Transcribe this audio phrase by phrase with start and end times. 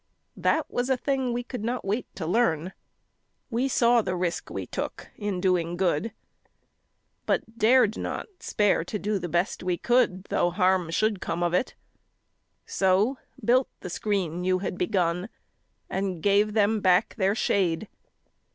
[0.35, 2.73] That was a thing we could not wait to learn.
[3.51, 6.11] We saw the risk we took in doing good,
[7.27, 11.53] But dared not spare to do the best we could Though harm should come of
[11.53, 11.75] it;
[12.65, 15.29] so built the screen You had begun,
[15.87, 17.87] and gave them back their shade.